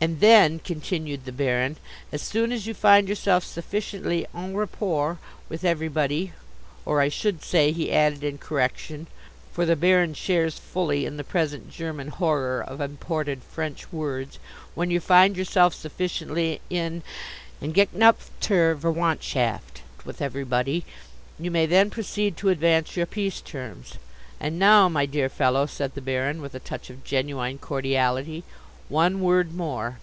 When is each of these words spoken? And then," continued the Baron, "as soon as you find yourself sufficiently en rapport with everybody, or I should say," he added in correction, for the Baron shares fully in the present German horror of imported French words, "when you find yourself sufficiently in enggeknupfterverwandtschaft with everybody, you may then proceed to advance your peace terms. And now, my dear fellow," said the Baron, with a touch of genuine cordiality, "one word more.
And 0.00 0.18
then," 0.20 0.58
continued 0.58 1.24
the 1.24 1.30
Baron, 1.32 1.76
"as 2.12 2.20
soon 2.20 2.50
as 2.52 2.66
you 2.66 2.74
find 2.74 3.08
yourself 3.08 3.42
sufficiently 3.42 4.26
en 4.34 4.54
rapport 4.54 5.18
with 5.48 5.64
everybody, 5.64 6.34
or 6.84 7.00
I 7.00 7.08
should 7.08 7.42
say," 7.42 7.72
he 7.72 7.90
added 7.90 8.22
in 8.22 8.36
correction, 8.36 9.06
for 9.50 9.64
the 9.64 9.76
Baron 9.76 10.12
shares 10.12 10.58
fully 10.58 11.06
in 11.06 11.16
the 11.16 11.24
present 11.24 11.70
German 11.70 12.08
horror 12.08 12.60
of 12.62 12.82
imported 12.82 13.42
French 13.44 13.90
words, 13.94 14.38
"when 14.74 14.90
you 14.90 15.00
find 15.00 15.38
yourself 15.38 15.74
sufficiently 15.74 16.60
in 16.68 17.02
enggeknupfterverwandtschaft 17.62 19.80
with 20.04 20.20
everybody, 20.20 20.84
you 21.40 21.50
may 21.50 21.64
then 21.64 21.88
proceed 21.88 22.36
to 22.36 22.50
advance 22.50 22.94
your 22.94 23.06
peace 23.06 23.40
terms. 23.40 23.94
And 24.38 24.58
now, 24.58 24.86
my 24.90 25.06
dear 25.06 25.30
fellow," 25.30 25.64
said 25.64 25.94
the 25.94 26.02
Baron, 26.02 26.42
with 26.42 26.54
a 26.54 26.60
touch 26.60 26.90
of 26.90 27.04
genuine 27.04 27.56
cordiality, 27.56 28.44
"one 28.90 29.18
word 29.22 29.52
more. 29.54 29.96